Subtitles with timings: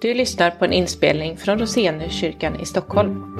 [0.00, 3.36] Du lyssnar på en inspelning från Roseniuskyrkan i Stockholm.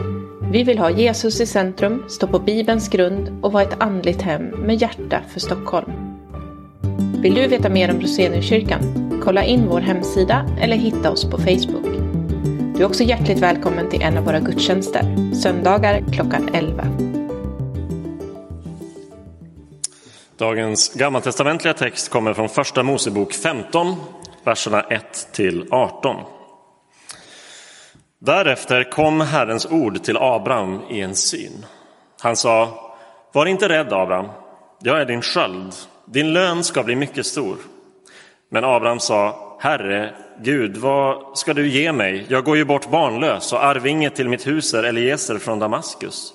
[0.53, 4.43] Vi vill ha Jesus i centrum, stå på Bibelns grund och vara ett andligt hem
[4.43, 5.93] med hjärta för Stockholm.
[7.23, 8.81] Vill du veta mer om Roseniuskyrkan?
[9.25, 11.87] Kolla in vår hemsida eller hitta oss på Facebook.
[12.77, 16.87] Du är också hjärtligt välkommen till en av våra gudstjänster, söndagar klockan 11.
[20.37, 23.97] Dagens gammaltestamentliga text kommer från Första Mosebok 15,
[24.45, 26.17] verserna 1 till 18.
[28.23, 31.67] Därefter kom Herrens ord till Abraham i en syn.
[32.21, 32.69] Han sa,
[33.33, 34.29] var inte rädd Abraham,
[34.83, 35.75] jag är din sköld,
[36.07, 37.57] din lön ska bli mycket stor.
[38.51, 42.27] Men Abraham sa, Herre, Gud, vad ska du ge mig?
[42.29, 46.33] Jag går ju bort barnlös och arvinge till mitt hus är Eliezer från Damaskus.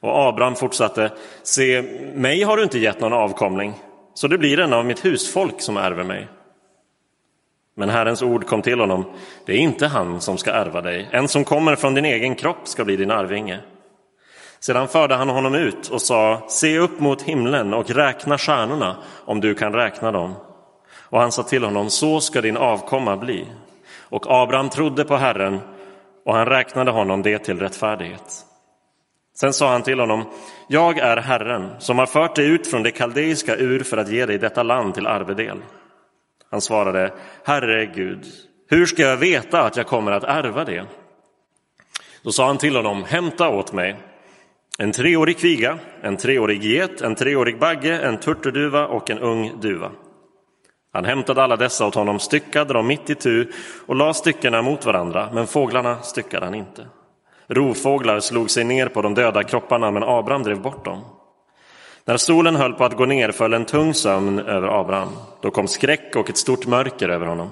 [0.00, 1.82] Och Abraham fortsatte, se,
[2.14, 3.74] mig har du inte gett någon avkomling,
[4.14, 6.28] så det blir en av mitt husfolk som ärver mig.
[7.78, 9.04] Men Herrens ord kom till honom,
[9.46, 12.68] det är inte han som ska ärva dig, en som kommer från din egen kropp
[12.68, 13.60] ska bli din arvinge.
[14.60, 19.40] Sedan förde han honom ut och sa, se upp mot himlen och räkna stjärnorna om
[19.40, 20.34] du kan räkna dem.
[20.98, 23.46] Och han sa till honom, så ska din avkomma bli.
[23.98, 25.60] Och Abraham trodde på Herren
[26.24, 28.44] och han räknade honom det till rättfärdighet.
[29.34, 30.24] Sen sa han till honom,
[30.68, 34.26] jag är Herren som har fört dig ut från det kaldeiska ur för att ge
[34.26, 35.58] dig detta land till arvedel.
[36.56, 37.12] Han svarade,
[37.44, 38.24] Herre Gud,
[38.68, 40.84] hur ska jag veta att jag kommer att ärva det?
[42.22, 43.96] Då sa han till honom, hämta åt mig
[44.78, 49.90] en treårig kviga, en treårig get, en treårig bagge, en turturduva och en ung duva.
[50.92, 53.52] Han hämtade alla dessa åt honom, styckade dem mitt i tu
[53.86, 56.86] och la styckena mot varandra, men fåglarna styckade han inte.
[57.46, 61.04] Rovfåglar slog sig ner på de döda kropparna, men Abraham drev bort dem.
[62.08, 65.08] När solen höll på att gå ner föll en tung sömn över Abraham.
[65.42, 67.50] Då kom skräck och ett stort mörker över honom.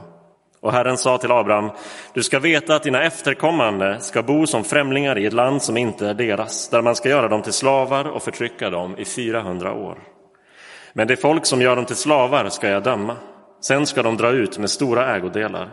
[0.61, 1.71] Och Herren sa till Abraham,
[2.13, 6.09] du ska veta att dina efterkommande ska bo som främlingar i ett land som inte
[6.09, 9.99] är deras, där man ska göra dem till slavar och förtrycka dem i 400 år.
[10.93, 13.17] Men det folk som gör dem till slavar ska jag döma.
[13.61, 15.69] Sen ska de dra ut med stora ägodelar.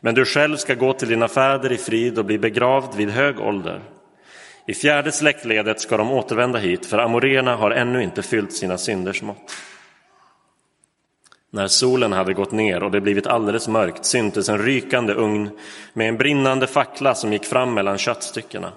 [0.00, 3.40] Men du själv ska gå till dina fäder i frid och bli begravd vid hög
[3.40, 3.80] ålder.
[4.66, 9.22] I fjärde släktledet ska de återvända hit, för amorena har ännu inte fyllt sina synders
[9.22, 9.52] mått.
[11.50, 15.50] När solen hade gått ner och det blivit alldeles mörkt syntes en rykande ugn
[15.92, 18.72] med en brinnande fackla som gick fram mellan köttstyckena.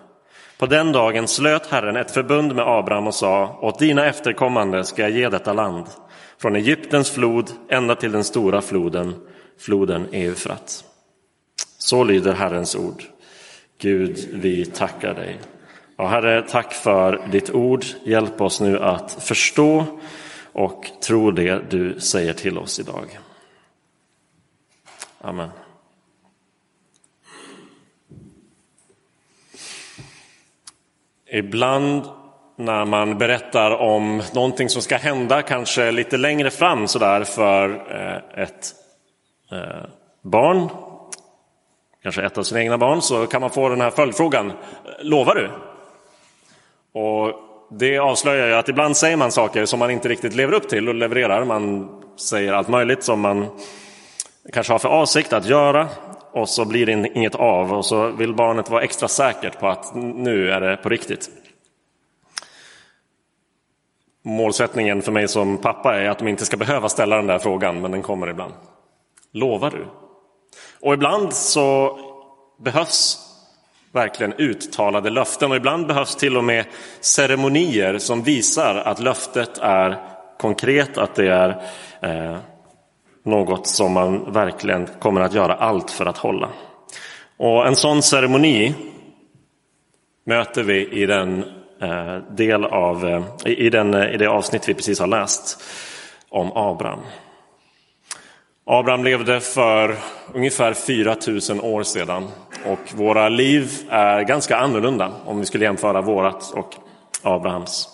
[0.57, 5.01] På den dagen slöt Herren ett förbund med Abraham och sa, åt dina efterkommande ska
[5.01, 5.85] jag ge detta land,
[6.37, 9.15] från Egyptens flod ända till den stora floden,
[9.59, 10.83] floden Eufrat.
[11.77, 13.03] Så lyder Herrens ord.
[13.77, 15.39] Gud, vi tackar dig.
[15.99, 17.85] Ja, herre, tack för ditt ord.
[18.03, 19.85] Hjälp oss nu att förstå
[20.53, 23.19] och tro det du säger till oss idag.
[25.21, 25.49] Amen.
[31.31, 32.03] Ibland
[32.55, 38.43] när man berättar om någonting som ska hända, kanske lite längre fram sådär för eh,
[38.43, 38.73] ett
[39.51, 39.89] eh,
[40.21, 40.69] barn,
[42.03, 44.51] kanske ett av sina egna barn, så kan man få den här följdfrågan.
[45.01, 45.49] Lovar du?
[46.97, 47.33] Och
[47.69, 50.89] det avslöjar ju att ibland säger man saker som man inte riktigt lever upp till
[50.89, 51.45] och levererar.
[51.45, 53.45] Man säger allt möjligt som man
[54.53, 55.87] kanske har för avsikt att göra
[56.31, 59.95] och så blir det inget av och så vill barnet vara extra säkert på att
[59.95, 61.29] nu är det på riktigt.
[64.23, 67.81] Målsättningen för mig som pappa är att de inte ska behöva ställa den där frågan,
[67.81, 68.53] men den kommer ibland.
[69.31, 69.85] Lovar du?
[70.81, 71.99] Och ibland så
[72.59, 73.26] behövs
[73.97, 75.51] verkligen uttalade löften.
[75.51, 76.65] Och ibland behövs till och med
[76.99, 79.97] ceremonier som visar att löftet är
[80.39, 81.49] konkret, att det är
[82.01, 82.37] eh,
[83.23, 86.49] något som man verkligen kommer att göra allt för att hålla.
[87.37, 88.73] Och en sån ceremoni
[90.25, 91.43] möter vi i den
[91.81, 95.63] eh, del av, eh, i, den, eh, i det avsnitt vi precis har läst
[96.29, 96.99] om Abraham.
[98.65, 99.95] Abraham levde för
[100.33, 102.27] ungefär 4000 år sedan
[102.67, 106.75] och våra liv är ganska annorlunda om vi skulle jämföra vårat och
[107.21, 107.89] Abrahams.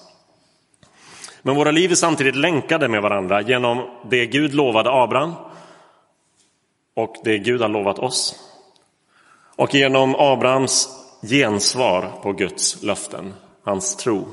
[1.42, 5.34] Men våra liv är samtidigt länkade med varandra genom det Gud lovade Abraham
[6.96, 8.36] och det Gud har lovat oss.
[9.56, 10.90] Och genom Abrahams
[11.22, 13.34] gensvar på Guds löften,
[13.64, 14.28] hans tro.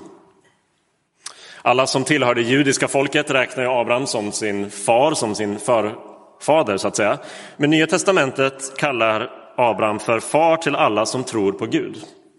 [1.63, 6.89] Alla som tillhör det judiska folket räknar Abraham som sin far, som sin förfader så
[6.89, 7.19] att säga.
[7.57, 11.97] Men Nya testamentet kallar Abraham för far till alla som tror på Gud.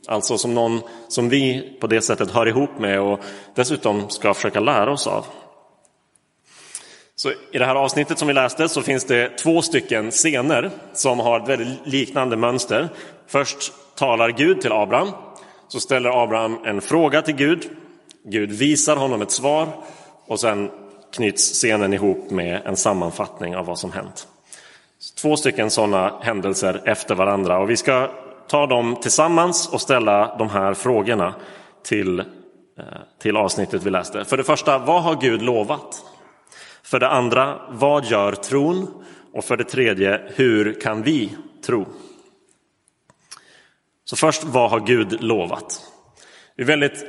[0.07, 3.19] Alltså som någon som vi på det sättet hör ihop med och
[3.55, 5.25] dessutom ska försöka lära oss av.
[7.15, 11.19] Så I det här avsnittet som vi läste så finns det två stycken scener som
[11.19, 12.89] har ett väldigt liknande mönster.
[13.27, 15.11] Först talar Gud till Abraham,
[15.67, 17.69] så ställer Abraham en fråga till Gud.
[18.23, 19.67] Gud visar honom ett svar
[20.25, 20.71] och sen
[21.13, 24.27] knyts scenen ihop med en sammanfattning av vad som hänt.
[25.21, 28.11] Två stycken sådana händelser efter varandra och vi ska
[28.47, 31.35] ta dem tillsammans och ställa de här frågorna
[31.83, 32.25] till, eh,
[33.21, 34.25] till avsnittet vi läste.
[34.25, 36.03] För det första, vad har Gud lovat?
[36.83, 39.03] För det andra, vad gör tron?
[39.33, 41.85] Och för det tredje, hur kan vi tro?
[44.05, 45.81] Så först, vad har Gud lovat?
[46.55, 47.05] Det är väldigt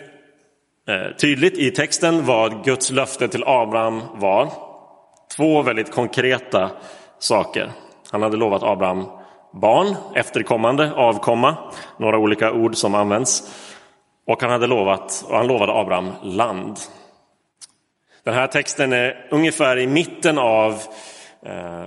[0.89, 4.53] eh, tydligt i texten vad Guds löfte till Abraham var.
[5.37, 6.71] Två väldigt konkreta
[7.23, 7.73] saker.
[8.11, 9.07] Han hade lovat Abraham
[9.53, 11.57] barn, efterkommande, avkomma,
[11.97, 13.43] några olika ord som används.
[14.27, 16.79] Och han hade lovat, och han lovade Abraham land.
[18.25, 20.73] Den här texten är ungefär i mitten av
[21.47, 21.85] eh,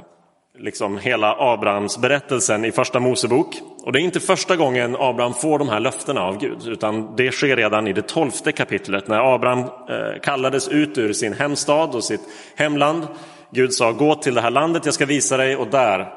[0.57, 3.55] liksom hela Abrahams berättelsen i första Mosebok.
[3.83, 7.31] Och det är inte första gången Abraham får de här löftena av Gud, utan det
[7.31, 12.03] sker redan i det tolfte kapitlet när Abraham eh, kallades ut ur sin hemstad och
[12.03, 12.21] sitt
[12.55, 13.07] hemland.
[13.55, 16.13] Gud sa gå till det här landet jag ska visa dig och där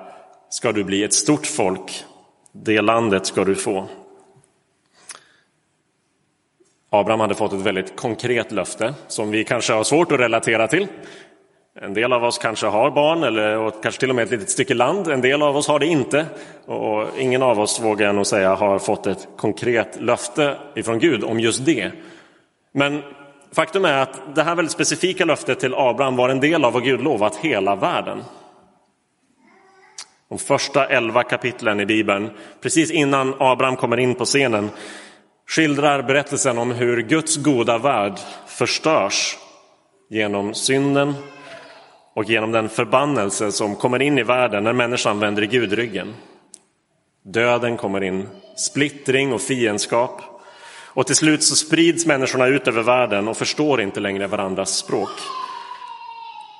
[0.48, 2.04] ska du bli ett stort folk.
[2.52, 3.88] Det landet ska du få.
[6.90, 10.86] Abraham hade fått ett väldigt konkret löfte som vi kanske har svårt att relatera till.
[11.80, 14.50] En del av oss kanske har barn eller och kanske till och med ett litet
[14.50, 15.08] stycke land.
[15.08, 16.26] En del av oss har det inte.
[16.66, 21.24] Och ingen av oss, vågar jag nog säga, har fått ett konkret löfte ifrån Gud
[21.24, 21.92] om just det.
[22.72, 23.02] Men
[23.52, 26.84] faktum är att det här väldigt specifika löftet till Abraham var en del av vad
[26.84, 28.24] Gud lovat hela världen.
[30.28, 32.30] De första elva kapitlen i Bibeln,
[32.60, 34.70] precis innan Abraham kommer in på scenen,
[35.48, 39.36] skildrar berättelsen om hur Guds goda värld förstörs
[40.10, 41.14] genom synden
[42.14, 46.14] och genom den förbannelse som kommer in i världen när människan vänder Gud ryggen.
[47.24, 50.20] Döden kommer in, splittring och fiendskap.
[50.88, 55.10] Och till slut så sprids människorna ut över världen och förstår inte längre varandras språk.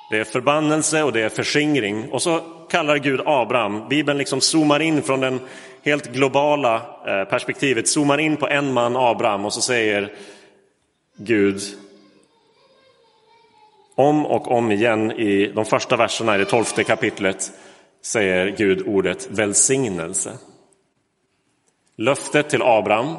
[0.09, 2.11] Det är förbannelse och det är förskingring.
[2.11, 2.39] Och så
[2.69, 5.39] kallar Gud Abraham, Bibeln liksom zoomar in från den
[5.83, 6.75] helt globala
[7.07, 10.13] eh, perspektivet, zoomar in på en man, Abraham, och så säger
[11.17, 11.61] Gud
[13.95, 17.51] om och om igen i de första verserna i det tolfte kapitlet
[18.01, 20.37] säger Gud ordet välsignelse.
[21.97, 23.15] Löftet till Abraham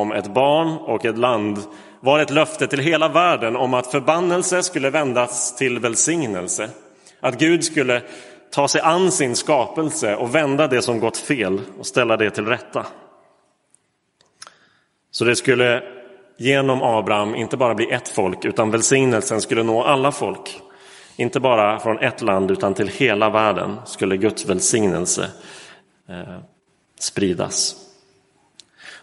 [0.00, 1.58] om ett barn och ett land
[2.00, 6.70] var ett löfte till hela världen om att förbannelse skulle vändas till välsignelse.
[7.20, 8.02] Att Gud skulle
[8.50, 12.46] ta sig an sin skapelse och vända det som gått fel och ställa det till
[12.46, 12.86] rätta.
[15.10, 15.82] Så det skulle
[16.38, 20.60] genom Abraham inte bara bli ett folk utan välsignelsen skulle nå alla folk.
[21.16, 25.30] Inte bara från ett land utan till hela världen skulle Guds välsignelse
[26.08, 26.38] eh,
[27.00, 27.85] spridas.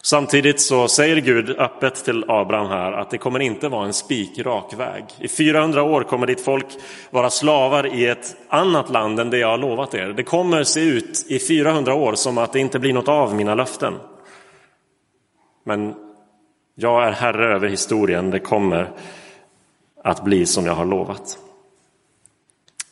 [0.06, 4.74] Samtidigt så säger Gud öppet till Abraham här att det kommer inte vara en spikrak
[4.74, 5.04] väg.
[5.20, 6.66] I 400 år kommer ditt folk
[7.10, 10.08] vara slavar i ett annat land än det jag har lovat er.
[10.08, 13.56] Det kommer se ut i 400 år som att det inte blir något av mina
[13.56, 13.94] löften.
[15.64, 15.96] Men
[16.76, 18.92] jag är herre över historien, det kommer
[20.04, 21.38] att bli som jag har lovat.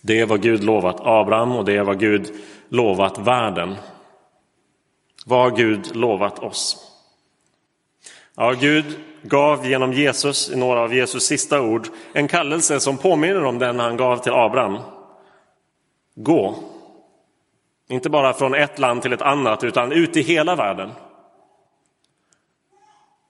[0.02, 2.34] Det är vad Gud lovat Abraham och det är vad Gud
[2.70, 3.76] lovat världen.
[5.26, 6.91] Vad har Gud lovat oss?
[8.36, 13.44] Ja, Gud gav genom Jesus, i några av Jesus sista ord, en kallelse som påminner
[13.46, 14.78] om den han gav till Abraham.
[16.16, 16.56] Gå.
[17.90, 20.92] Inte bara från ett land till ett annat, utan ut i hela världen.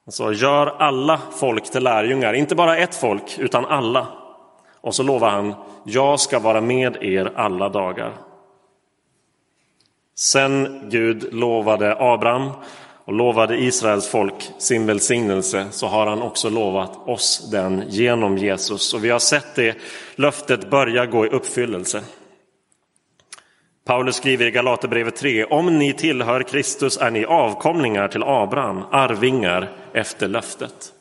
[0.05, 4.07] Alltså, gör alla folk till lärjungar, inte bara ett folk, utan alla.
[4.81, 5.53] Och så lovar han,
[5.83, 8.13] jag ska vara med er alla dagar.
[10.15, 12.51] Sen Gud lovade Abraham
[13.05, 18.93] och lovade Israels folk sin välsignelse så har han också lovat oss den genom Jesus.
[18.93, 19.77] Och vi har sett det
[20.15, 22.01] löftet börja gå i uppfyllelse.
[23.85, 29.71] Paulus skriver i Galaterbrevet 3, om ni tillhör Kristus är ni avkomlingar till Abraham, arvingar
[29.93, 30.93] efter löftet.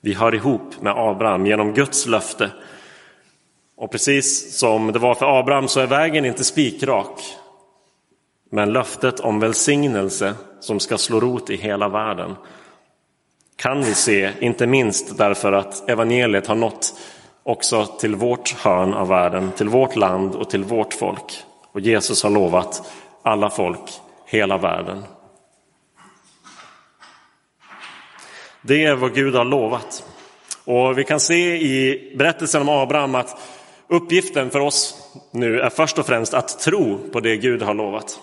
[0.00, 2.50] Vi hör ihop med Abraham genom Guds löfte.
[3.76, 7.20] Och precis som det var för Abraham så är vägen inte spikrak.
[8.54, 12.36] Men löftet om välsignelse som ska slå rot i hela världen
[13.56, 16.94] kan vi se, inte minst därför att evangeliet har nått
[17.42, 21.44] också till vårt hörn av världen, till vårt land och till vårt folk.
[21.72, 22.92] Och Jesus har lovat
[23.22, 23.90] alla folk,
[24.26, 25.04] hela världen.
[28.62, 30.04] Det är vad Gud har lovat.
[30.64, 33.36] Och vi kan se i berättelsen om Abraham att
[33.88, 34.94] Uppgiften för oss
[35.30, 38.20] nu är först och främst att tro på det Gud har lovat.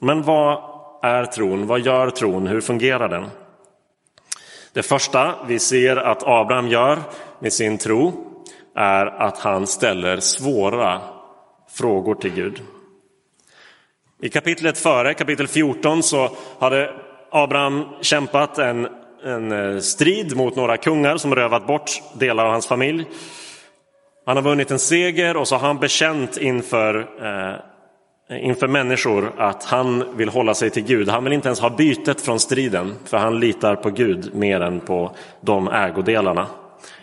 [0.00, 0.62] Men vad
[1.02, 1.66] är tron?
[1.66, 2.46] Vad gör tron?
[2.46, 3.30] Hur fungerar den?
[4.72, 6.98] Det första vi ser att Abraham gör
[7.38, 8.12] med sin tro
[8.74, 11.00] är att han ställer svåra
[11.70, 12.60] frågor till Gud.
[14.22, 16.90] I kapitlet före, kapitel 14, så hade
[17.30, 18.88] Abraham kämpat en,
[19.24, 23.06] en eh, strid mot några kungar som rövat bort delar av hans familj.
[24.26, 27.60] Han har vunnit en seger och så har han bekänt inför, eh,
[28.30, 31.08] inför människor att han vill hålla sig till Gud.
[31.08, 34.80] Han vill inte ens ha bytet från striden, för han litar på Gud mer än
[34.80, 36.46] på de ägodelarna.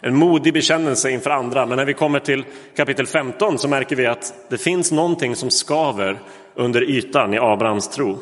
[0.01, 4.05] En modig bekännelse inför andra, men när vi kommer till kapitel 15 så märker vi
[4.05, 6.19] att det finns någonting som skaver
[6.55, 8.17] under ytan i Abrahams tro.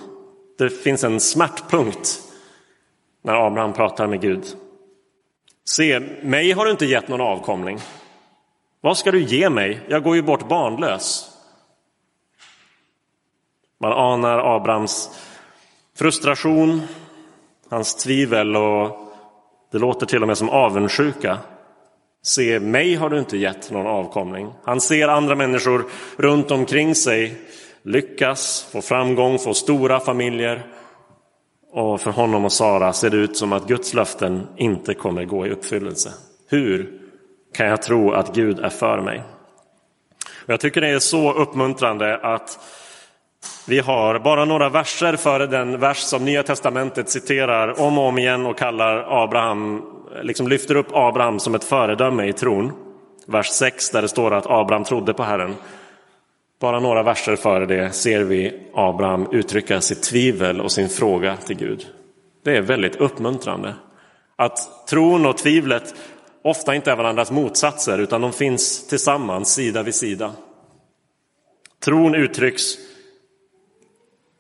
[0.58, 2.20] Det finns en smärtpunkt
[3.24, 4.44] när Abraham pratar med Gud.
[5.70, 7.80] Se, mig har du inte gett någon avkomling.
[8.82, 9.80] Vad ska du ge mig?
[9.88, 11.31] Jag går ju bort barnlös.
[13.82, 15.10] Man anar Abrahams
[15.98, 16.82] frustration,
[17.70, 18.98] hans tvivel och
[19.72, 21.38] det låter till och med som avundsjuka.
[22.24, 24.54] Se, mig har du inte gett någon avkomling.
[24.64, 25.86] Han ser andra människor
[26.18, 27.38] runt omkring sig
[27.84, 30.66] lyckas, få framgång, få stora familjer.
[31.72, 35.48] Och för honom och Sara ser det ut som att Guds löften inte kommer gå
[35.48, 36.14] i uppfyllelse.
[36.50, 37.00] Hur
[37.54, 39.24] kan jag tro att Gud är för mig?
[40.46, 42.60] Jag tycker det är så uppmuntrande att
[43.66, 48.18] vi har bara några verser före den vers som Nya Testamentet citerar om och om
[48.18, 49.82] igen och kallar Abraham,
[50.22, 52.72] liksom lyfter upp Abraham som ett föredöme i tron.
[53.26, 55.56] Vers 6 där det står att Abraham trodde på Herren.
[56.60, 61.58] Bara några verser före det ser vi Abraham uttrycka sitt tvivel och sin fråga till
[61.58, 61.88] Gud.
[62.44, 63.76] Det är väldigt uppmuntrande.
[64.36, 65.96] Att tron och tvivlet
[66.44, 70.32] ofta inte är varandras motsatser utan de finns tillsammans sida vid sida.
[71.84, 72.64] Tron uttrycks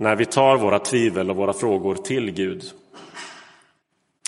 [0.02, 2.64] när vi tar våra tvivel och våra frågor till Gud.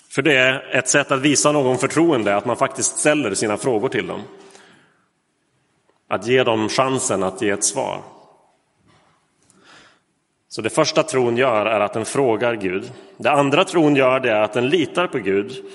[0.10, 3.90] För det är ett sätt att visa någon förtroende, att man faktiskt ställer sina frågor
[3.90, 4.22] till dem.
[6.08, 8.02] Att ge dem chansen att ge ett svar.
[10.48, 12.92] Så det första tron gör är att den frågar Gud.
[13.18, 15.66] Det andra tron gör det är att den litar på Gud.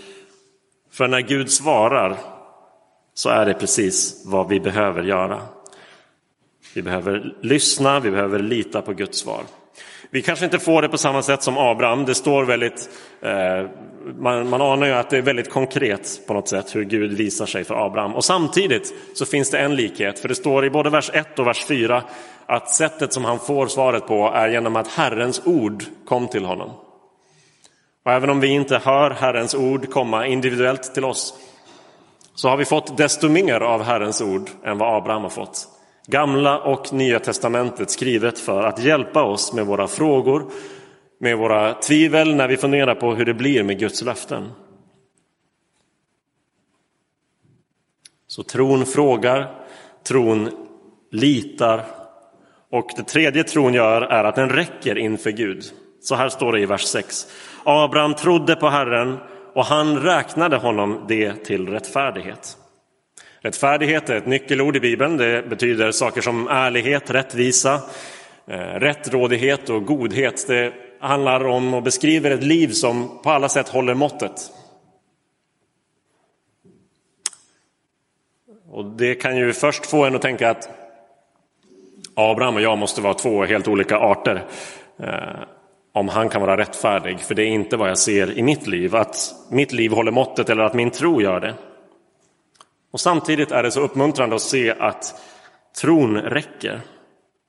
[0.91, 2.17] För när Gud svarar
[3.15, 5.41] så är det precis vad vi behöver göra.
[6.75, 9.43] Vi behöver lyssna, vi behöver lita på Guds svar.
[10.11, 12.05] Vi kanske inte får det på samma sätt som Abraham.
[12.05, 12.89] Det står väldigt,
[13.23, 13.67] eh,
[14.19, 17.47] man, man anar ju att det är väldigt konkret på något sätt hur Gud visar
[17.47, 18.15] sig för Abraham.
[18.15, 21.47] Och samtidigt så finns det en likhet, för det står i både vers 1 och
[21.47, 22.03] vers 4
[22.47, 26.71] att sättet som han får svaret på är genom att Herrens ord kom till honom.
[28.05, 31.35] Och även om vi inte hör Herrens ord komma individuellt till oss
[32.35, 35.78] så har vi fått desto mer av Herrens ord än vad Abraham har fått.
[36.11, 40.51] Gamla och Nya testamentet skrivet för att hjälpa oss med våra frågor,
[41.21, 44.51] med våra tvivel när vi funderar på hur det blir med Guds löften.
[48.27, 49.55] Så tron frågar,
[50.03, 50.51] tron
[51.11, 51.85] litar
[52.71, 55.65] och det tredje tron gör är att den räcker inför Gud.
[56.01, 57.27] Så här står det i vers 6.
[57.65, 59.19] Abraham trodde på Herren
[59.55, 62.57] och han räknade honom det till rättfärdighet.
[63.41, 65.17] Rättfärdighet är ett nyckelord i Bibeln.
[65.17, 67.75] Det betyder saker som ärlighet, rättvisa,
[68.47, 70.47] eh, rättrådighet och godhet.
[70.49, 74.33] Det handlar om och beskriver ett liv som på alla sätt håller måttet.
[78.71, 80.69] Och det kan ju först få en att tänka att
[82.15, 84.45] Abraham och jag måste vara två helt olika arter.
[85.01, 85.41] Eh,
[85.93, 88.97] om han kan vara rättfärdig, för det är inte vad jag ser i mitt liv.
[88.97, 91.55] Att mitt liv håller måttet eller att min tro gör det.
[92.91, 95.15] Och samtidigt är det så uppmuntrande att se att
[95.81, 96.81] tron räcker.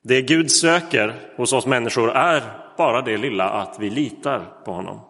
[0.02, 2.42] Det Gud söker hos oss människor är
[2.76, 5.00] bara det lilla att vi litar på honom.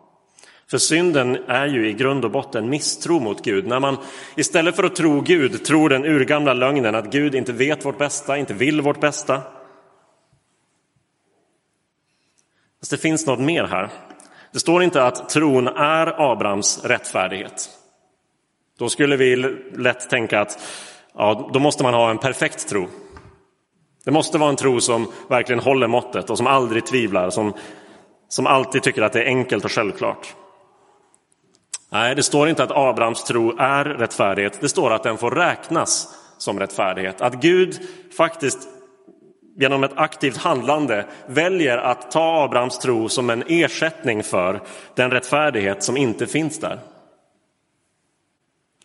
[0.71, 3.67] För synden är ju i grund och botten misstro mot Gud.
[3.67, 3.97] När man
[4.37, 8.39] istället för att tro Gud tror den urgamla lögnen att Gud inte vet vårt bästa,
[8.39, 9.43] inte vill vårt bästa.
[12.81, 13.91] Fast det finns något mer här.
[14.53, 17.80] Det står inte att tron är Abrahams rättfärdighet.
[18.81, 19.37] Då skulle vi
[19.77, 20.59] lätt tänka att
[21.15, 22.89] ja, då måste man ha en perfekt tro.
[24.05, 27.55] Det måste vara en tro som verkligen håller måttet och som aldrig tvivlar, som,
[28.29, 30.35] som alltid tycker att det är enkelt och självklart.
[31.93, 34.61] Nej, det står inte att Abrahams tro är rättfärdighet.
[34.61, 36.09] Det står att den får räknas
[36.39, 37.21] som rättfärdighet.
[37.21, 37.79] Att Gud
[38.17, 38.69] faktiskt
[39.57, 44.61] genom ett aktivt handlande väljer att ta Abrahams tro som en ersättning för
[44.95, 46.79] den rättfärdighet som inte finns där.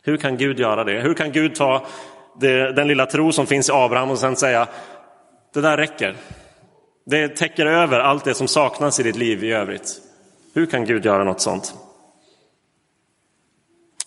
[0.06, 1.02] Hur kan Gud göra det?
[1.02, 1.86] Hur kan Gud ta
[2.40, 4.68] det, den lilla tro som finns i Abraham och sen säga
[5.54, 6.16] det där räcker.
[7.06, 10.02] Det täcker över allt det som saknas i ditt liv i övrigt.
[10.54, 11.76] Hur kan Gud göra något sånt?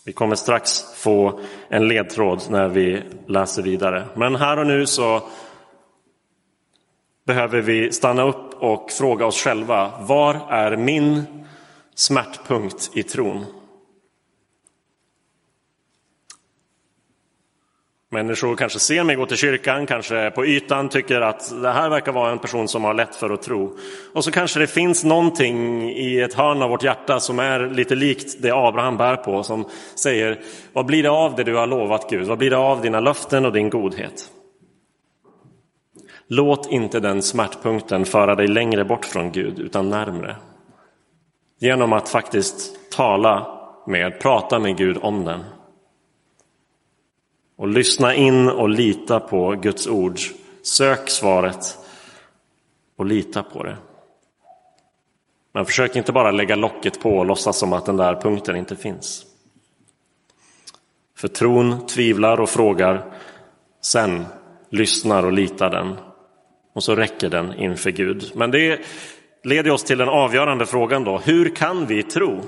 [0.05, 4.05] Vi kommer strax få en ledtråd när vi läser vidare.
[4.15, 5.23] Men här och nu så
[7.27, 9.93] behöver vi stanna upp och fråga oss själva.
[10.01, 11.25] Var är min
[11.95, 13.47] smärtpunkt i tron?
[18.11, 22.13] Människor kanske ser mig gå till kyrkan, kanske på ytan tycker att det här verkar
[22.13, 23.77] vara en person som har lätt för att tro.
[24.13, 27.95] Och så kanske det finns någonting i ett hörn av vårt hjärta som är lite
[27.95, 30.41] likt det Abraham bär på, som säger
[30.73, 32.27] vad blir det av det du har lovat Gud?
[32.27, 34.31] Vad blir det av dina löften och din godhet?
[36.29, 40.37] Låt inte den smärtpunkten föra dig längre bort från Gud, utan närmre.
[41.61, 43.47] Genom att faktiskt tala
[43.87, 45.45] med, prata med Gud om den.
[47.59, 50.19] Och lyssna in och lita på Guds ord.
[50.63, 51.79] Sök svaret
[52.97, 53.77] och lita på det.
[55.53, 58.77] Men försök inte bara lägga locket på och låtsas som att den där punkten inte
[58.77, 59.27] finns.
[61.17, 63.05] För tron tvivlar och frågar,
[63.81, 64.27] sen
[64.71, 65.97] lyssnar och litar den.
[66.75, 68.33] Och så räcker den inför Gud.
[68.35, 68.81] Men det
[69.45, 71.19] leder oss till den avgörande frågan då.
[71.19, 72.41] Hur kan vi tro?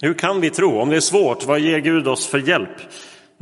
[0.00, 0.80] Hur kan vi tro?
[0.80, 2.76] Om det är svårt, vad ger Gud oss för hjälp?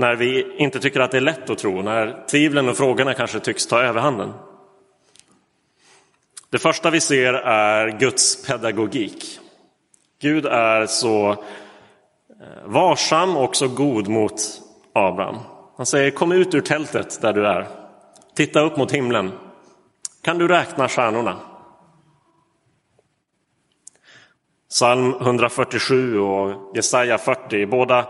[0.00, 3.40] När vi inte tycker att det är lätt att tro, när tvivlen och frågorna kanske
[3.40, 4.33] tycks ta överhanden.
[6.50, 9.38] Det första vi ser är Guds pedagogik.
[10.21, 11.37] Gud är så eh,
[12.64, 14.33] varsam och så god mot
[14.92, 15.38] Abraham.
[15.76, 17.66] Han säger kom ut ur tältet där du är.
[18.35, 19.33] Titta upp mot himlen.
[20.23, 21.37] Kan du räkna stjärnorna?
[24.71, 28.07] Psalm 147 och Jesaja 40, båda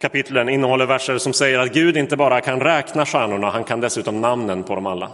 [0.00, 4.20] kapitlen innehåller verser som säger att Gud inte bara kan räkna stjärnorna, han kan dessutom
[4.20, 5.10] namnen på dem alla.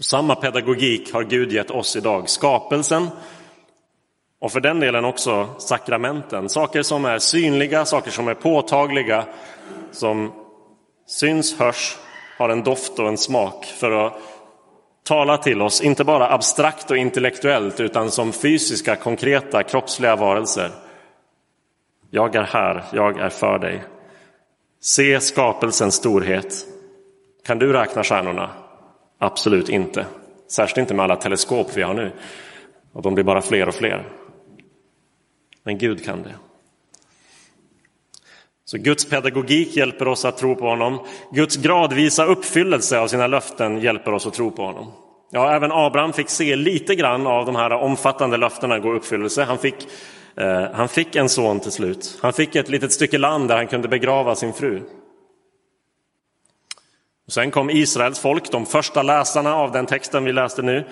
[0.00, 2.28] Samma pedagogik har Gud gett oss idag.
[2.28, 3.08] Skapelsen
[4.40, 6.48] och för den delen också sakramenten.
[6.48, 9.24] Saker som är synliga, saker som är påtagliga,
[9.92, 10.32] som
[11.06, 11.96] syns, hörs,
[12.38, 14.12] har en doft och en smak för att
[15.04, 20.70] tala till oss, inte bara abstrakt och intellektuellt utan som fysiska, konkreta, kroppsliga varelser.
[22.10, 23.84] Jag är här, jag är för dig.
[24.80, 26.54] Se skapelsens storhet.
[27.46, 28.50] Kan du räkna stjärnorna?
[29.18, 30.06] Absolut inte.
[30.48, 32.12] Särskilt inte med alla teleskop vi har nu.
[32.92, 34.06] Och de blir bara fler och fler.
[35.62, 36.34] Men Gud kan det.
[38.64, 41.06] Så Guds pedagogik hjälper oss att tro på honom.
[41.32, 44.92] Guds gradvisa uppfyllelse av sina löften hjälper oss att tro på honom.
[45.30, 49.44] Ja, även Abraham fick se lite grann av de här omfattande löftena gå i uppfyllelse.
[49.44, 49.74] Han fick
[50.40, 52.18] Eh, han fick en son till slut.
[52.22, 54.82] Han fick ett litet stycke land där han kunde begrava sin fru.
[57.26, 60.84] Och sen kom Israels folk, de första läsarna av den texten vi läste nu.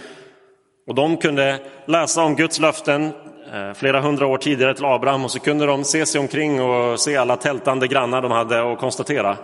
[0.86, 3.12] Och de kunde läsa om Guds löften
[3.52, 7.00] eh, flera hundra år tidigare till Abraham och så kunde de se sig omkring och
[7.00, 9.36] se alla tältande grannar de hade och konstatera.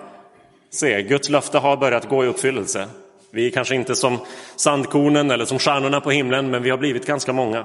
[0.71, 2.89] Se, Guds löfte har börjat gå i uppfyllelse.
[3.31, 4.19] Vi är kanske inte som
[4.57, 7.65] sandkornen eller som stjärnorna på himlen, men vi har blivit ganska många.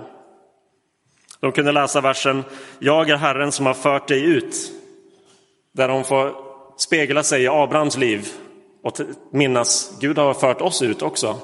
[1.40, 2.44] De kunde läsa versen
[2.80, 4.72] Jag är Herren som har fört dig ut.
[5.72, 6.36] Där de får
[6.78, 8.28] spegla sig i Abrahams liv
[8.84, 9.00] och
[9.32, 11.40] minnas Gud har fört oss ut också.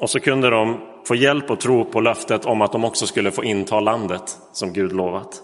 [0.00, 3.30] Och så kunde de få hjälp och tro på löftet om att de också skulle
[3.30, 5.42] få inta landet som Gud lovat.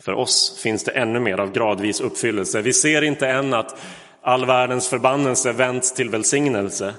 [0.00, 2.62] För oss finns det ännu mer av gradvis uppfyllelse.
[2.62, 3.80] Vi ser inte än att
[4.20, 6.94] all världens förbannelse vänts till välsignelse.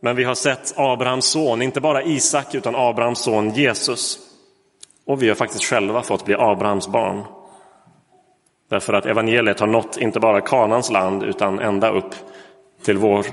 [0.00, 4.18] Men vi har sett Abrahams son, inte bara Isak utan Abrahams son Jesus.
[5.04, 7.24] Och vi har faktiskt själva fått bli Abrahams barn.
[8.68, 12.14] Därför att evangeliet har nått inte bara Kanans land utan ända upp
[12.82, 13.26] till, vår,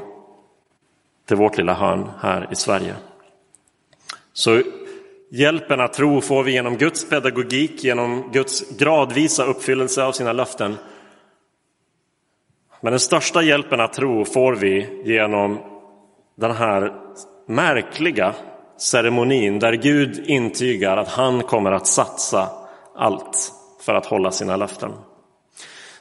[1.28, 2.96] till vårt lilla hörn här i Sverige.
[4.34, 4.62] Så
[5.32, 10.78] hjälpen att tro får vi genom Guds pedagogik, genom Guds gradvisa uppfyllelse av sina löften.
[12.82, 15.75] Men den största hjälpen att tro får vi genom
[16.36, 16.94] den här
[17.48, 18.34] märkliga
[18.78, 22.50] ceremonin där Gud intygar att han kommer att satsa
[22.96, 24.92] allt för att hålla sina löften.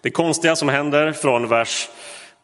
[0.02, 1.88] Det konstiga som händer från vers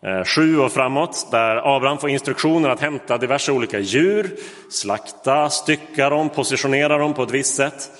[0.03, 4.37] eh, 7 och framåt, där Abraham får instruktioner att hämta diverse olika djur,
[4.71, 7.91] slakta, stycka dem, positionera dem på ett visst sätt.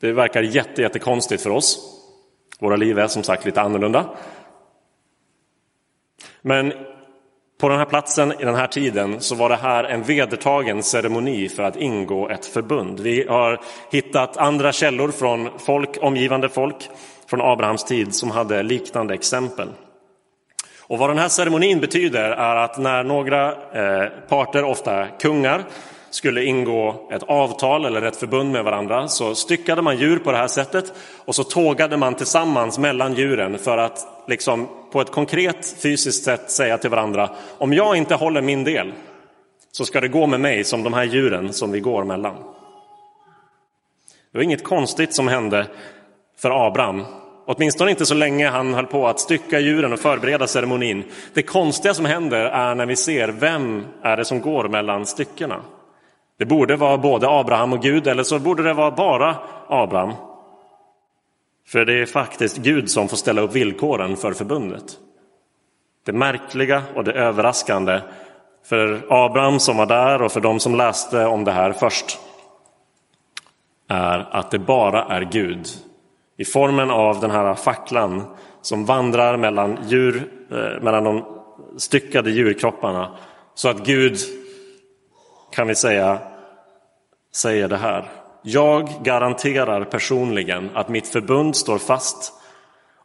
[0.00, 1.78] Det verkar jätte, jättekonstigt för oss.
[2.60, 4.16] Våra liv är som sagt lite annorlunda.
[6.42, 6.72] Men
[7.58, 11.48] på den här platsen i den här tiden så var det här en vedertagen ceremoni
[11.48, 13.00] för att ingå ett förbund.
[13.00, 16.90] Vi har hittat andra källor från folk, omgivande folk
[17.26, 19.68] från Abrahams tid som hade liknande exempel.
[20.80, 25.64] Och vad den här ceremonin betyder är att när några eh, parter, ofta kungar,
[26.10, 30.36] skulle ingå ett avtal eller ett förbund med varandra så styckade man djur på det
[30.36, 30.92] här sättet
[31.24, 36.50] och så tågade man tillsammans mellan djuren för att liksom på ett konkret fysiskt sätt
[36.50, 38.92] säga till varandra om jag inte håller min del
[39.72, 42.34] så ska det gå med mig som de här djuren som vi går mellan.
[44.32, 45.66] Det var inget konstigt som hände
[46.38, 47.04] för Abraham
[47.50, 51.04] Åtminstone inte så länge han höll på att stycka djuren och förbereda ceremonin.
[51.34, 55.60] Det konstiga som händer är när vi ser vem är det som går mellan styckena.
[56.38, 59.36] Det borde vara både Abraham och Gud, eller så borde det vara bara
[59.68, 60.12] Abraham.
[61.66, 64.98] För det är faktiskt Gud som får ställa upp villkoren för förbundet.
[66.04, 68.00] Det märkliga och det överraskande
[68.64, 72.18] för Abraham som var där och för de som läste om det här först
[73.88, 75.68] är att det bara är Gud
[76.36, 78.24] i formen av den här facklan
[78.62, 81.24] som vandrar mellan, djur, eh, mellan de
[81.76, 83.16] styckade djurkropparna
[83.54, 84.16] så att Gud,
[85.50, 86.18] kan vi säga,
[87.34, 88.10] säger det här.
[88.42, 92.32] Jag garanterar personligen att mitt förbund står fast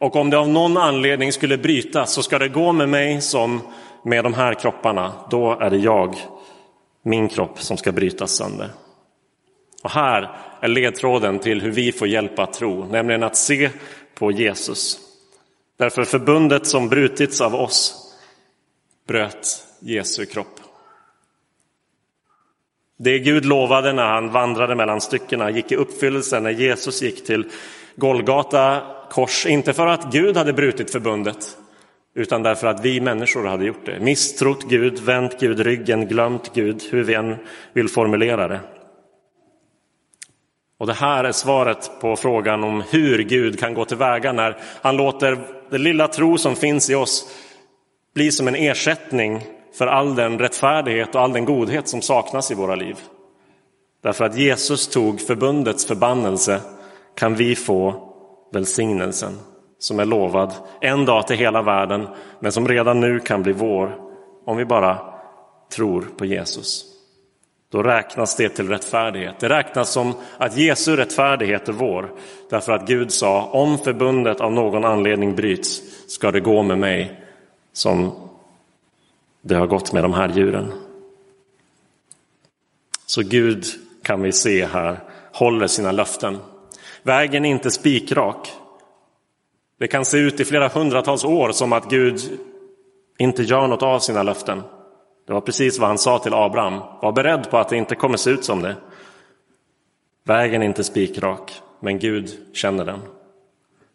[0.03, 3.61] och om det av någon anledning skulle brytas så ska det gå med mig som
[4.03, 5.13] med de här kropparna.
[5.29, 6.15] Då är det jag,
[7.03, 8.69] min kropp, som ska brytas sönder.
[9.83, 13.69] Och här är ledtråden till hur vi får hjälp att tro, nämligen att se
[14.15, 14.99] på Jesus.
[15.77, 17.95] Därför förbundet som brutits av oss
[19.07, 20.59] bröt Jesu kropp.
[22.99, 27.45] Det Gud lovade när han vandrade mellan styckena gick i uppfyllelse när Jesus gick till
[27.95, 31.57] Golgata kors, inte för att Gud hade brutit förbundet,
[32.15, 33.99] utan därför att vi människor hade gjort det.
[33.99, 37.35] Misstrott Gud, vänt Gud ryggen, glömt Gud, hur vi än
[37.73, 38.59] vill formulera det.
[40.77, 44.97] Och det här är svaret på frågan om hur Gud kan gå tillväga när han
[44.97, 45.37] låter
[45.69, 47.27] den lilla tro som finns i oss
[48.15, 49.41] bli som en ersättning
[49.73, 52.97] för all den rättfärdighet och all den godhet som saknas i våra liv.
[54.03, 56.61] Därför att Jesus tog förbundets förbannelse
[57.15, 58.09] kan vi få
[58.51, 59.39] välsignelsen
[59.79, 62.07] som är lovad en dag till hela världen
[62.39, 63.95] men som redan nu kan bli vår
[64.45, 64.97] om vi bara
[65.69, 66.93] tror på Jesus
[67.73, 69.39] då räknas det till rättfärdighet.
[69.39, 72.11] Det räknas som att Jesu rättfärdighet är vår,
[72.49, 77.21] därför att Gud sa om förbundet av någon anledning bryts ska det gå med mig
[77.73, 78.11] som
[79.45, 80.73] det har gått med de här djuren.
[83.05, 83.65] Så Gud
[84.01, 84.99] kan vi se här
[85.33, 86.37] håller sina löften.
[87.03, 88.51] Vägen är inte spikrak.
[89.79, 92.39] Det kan se ut i flera hundratals år som att Gud
[93.17, 94.61] inte gör något av sina löften.
[95.27, 96.79] Det var precis vad han sa till Abraham.
[97.01, 98.75] Var beredd på att det inte kommer se ut som det.
[100.23, 102.99] Vägen är inte spikrak, men Gud känner den.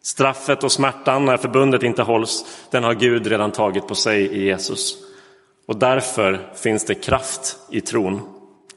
[0.01, 4.43] Straffet och smärtan när förbundet inte hålls, den har Gud redan tagit på sig i
[4.43, 5.08] Jesus.
[5.69, 8.21] Och därför finns det kraft i tron.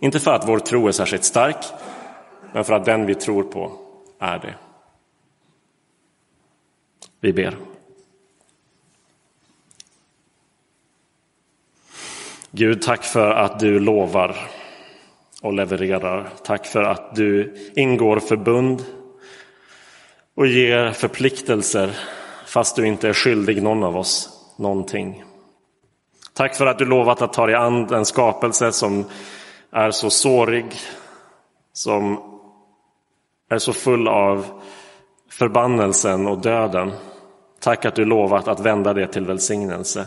[0.00, 1.56] Inte för att vår tro är särskilt stark,
[2.52, 3.72] men för att den vi tror på
[4.18, 4.54] är det.
[7.20, 7.56] Vi ber.
[12.50, 14.36] Gud, tack för att du lovar
[15.42, 16.30] och levererar.
[16.44, 18.84] Tack för att du ingår förbund
[20.34, 21.98] och ger förpliktelser
[22.46, 25.24] fast du inte är skyldig någon av oss någonting.
[26.34, 29.04] Tack för att du lovat att ta dig an den skapelse som
[29.72, 30.66] är så sårig,
[31.72, 32.20] som
[33.50, 34.46] är så full av
[35.30, 36.92] förbannelsen och döden.
[37.60, 40.06] Tack att du lovat att vända det till välsignelse.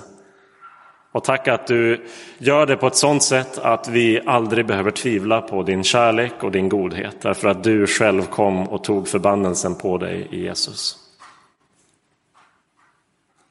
[1.12, 2.06] Och tack att du
[2.38, 6.52] gör det på ett sådant sätt att vi aldrig behöver tvivla på din kärlek och
[6.52, 7.22] din godhet.
[7.22, 11.05] Därför att du själv kom och tog förbannelsen på dig i Jesus.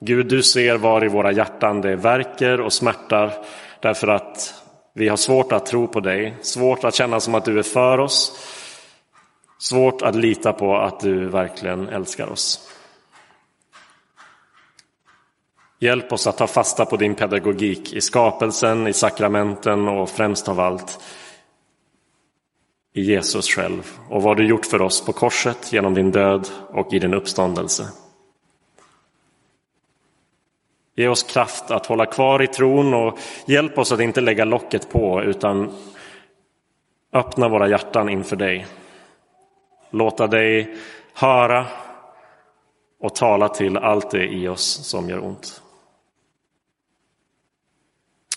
[0.07, 3.33] Gud, du ser var i våra hjärtan det verkar och smärtar
[3.81, 4.55] därför att
[4.95, 7.99] vi har svårt att tro på dig, svårt att känna som att du är för
[7.99, 8.38] oss,
[9.59, 12.71] svårt att lita på att du verkligen älskar oss.
[15.79, 20.61] Hjälp oss att ta fasta på din pedagogik i skapelsen, i sakramenten och främst av
[20.61, 20.99] allt
[22.93, 26.93] i Jesus själv och vad du gjort för oss på korset genom din död och
[26.93, 28.04] i din uppståndelse.
[30.94, 34.90] Ge oss kraft att hålla kvar i tron och hjälp oss att inte lägga locket
[34.90, 35.72] på utan
[37.12, 38.66] öppna våra hjärtan inför dig.
[39.90, 40.76] Låta dig
[41.14, 41.66] höra
[43.00, 45.62] och tala till allt det i oss som gör ont.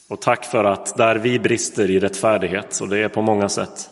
[0.09, 3.89] Och tack för att där vi brister i rättfärdighet, och det är på många sätt,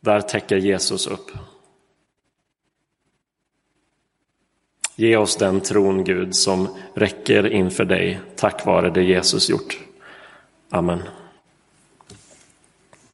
[0.00, 1.30] där täcker Jesus upp.
[5.02, 9.78] Ge oss den tron, Gud, som räcker inför dig tack vare det Jesus gjort.
[10.70, 11.02] Amen.